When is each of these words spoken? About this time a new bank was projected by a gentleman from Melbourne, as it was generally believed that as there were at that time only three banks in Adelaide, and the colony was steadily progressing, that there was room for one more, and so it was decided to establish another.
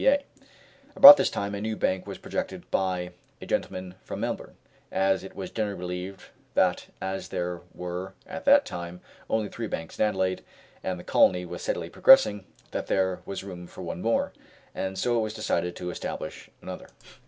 About 0.95 1.15
this 1.17 1.29
time 1.29 1.53
a 1.53 1.61
new 1.61 1.75
bank 1.75 2.07
was 2.07 2.17
projected 2.17 2.71
by 2.71 3.11
a 3.39 3.45
gentleman 3.45 3.93
from 4.03 4.21
Melbourne, 4.21 4.55
as 4.91 5.23
it 5.23 5.35
was 5.35 5.51
generally 5.51 5.77
believed 5.77 6.21
that 6.55 6.87
as 6.99 7.27
there 7.29 7.61
were 7.75 8.15
at 8.25 8.43
that 8.45 8.65
time 8.65 9.01
only 9.29 9.47
three 9.47 9.67
banks 9.67 9.99
in 9.99 10.05
Adelaide, 10.07 10.43
and 10.83 10.99
the 10.99 11.03
colony 11.03 11.45
was 11.45 11.61
steadily 11.61 11.91
progressing, 11.91 12.47
that 12.71 12.87
there 12.87 13.19
was 13.27 13.43
room 13.43 13.67
for 13.67 13.83
one 13.83 14.01
more, 14.01 14.33
and 14.73 14.97
so 14.97 15.15
it 15.19 15.21
was 15.21 15.35
decided 15.35 15.75
to 15.75 15.91
establish 15.91 16.49
another. 16.63 16.87